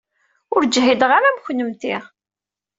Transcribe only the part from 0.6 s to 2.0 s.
ǧhideɣ ara am kennemti.